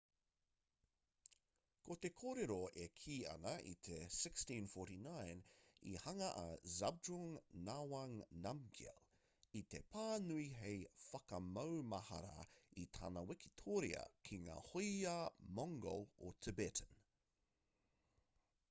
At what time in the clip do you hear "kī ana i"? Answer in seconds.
3.01-3.73